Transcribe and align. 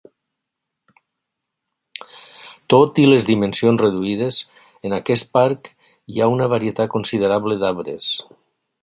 Tot 2.75 3.03
i 3.05 3.05
les 3.11 3.29
dimensions 3.29 3.85
reduïdes, 3.87 4.41
en 4.91 4.99
aquest 5.01 5.33
parc 5.39 5.73
hi 5.77 6.27
ha 6.27 6.35
una 6.37 6.53
varietat 6.59 6.95
considerable 6.99 7.63
d'arbres. 7.65 8.15